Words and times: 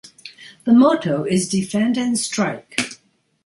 The 0.63 0.73
motto 0.73 1.25
is 1.25 1.47
"Defend 1.47 1.95
and 1.95 2.17
Strike". 2.17 2.99